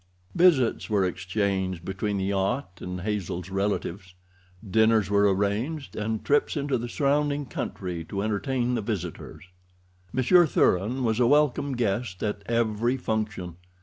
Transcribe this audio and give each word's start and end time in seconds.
Visits 0.33 0.89
were 0.89 1.05
exchanged 1.05 1.85
between 1.85 2.17
the 2.17 2.23
yacht 2.23 2.79
and 2.81 3.01
Hazel's 3.01 3.51
relatives. 3.51 4.15
Dinners 4.67 5.11
were 5.11 5.31
arranged, 5.31 5.95
and 5.95 6.25
trips 6.25 6.57
into 6.57 6.79
the 6.79 6.89
surrounding 6.89 7.45
country 7.45 8.03
to 8.05 8.23
entertain 8.23 8.73
the 8.73 8.81
visitors. 8.81 9.43
Monsieur 10.11 10.47
Thuran 10.47 11.03
was 11.03 11.19
a 11.19 11.27
welcome 11.27 11.73
guest 11.73 12.23
at 12.23 12.41
every 12.47 12.97
function. 12.97 13.57